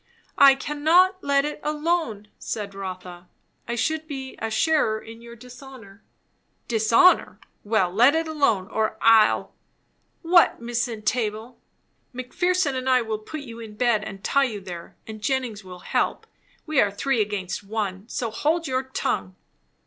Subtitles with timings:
[0.39, 3.27] "I cannot let it alone," said Rotha.
[3.67, 6.01] "I should be a sharer in your dishonour."
[6.67, 7.39] "Dishonour!
[7.63, 9.53] well, let it alone, or I'll"
[10.35, 11.57] "What, Miss Entable?"
[12.13, 15.63] "Mc Pherson and I will put you in bed and tie you there; and Jennings
[15.63, 16.25] will help.
[16.65, 18.09] We are three against one.
[18.09, 19.35] So hold your tongue."